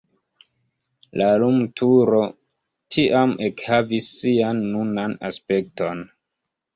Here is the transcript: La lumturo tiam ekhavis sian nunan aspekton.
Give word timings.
La 1.21 1.25
lumturo 1.41 2.21
tiam 2.95 3.35
ekhavis 3.49 4.07
sian 4.23 4.63
nunan 4.71 5.15
aspekton. 5.31 6.03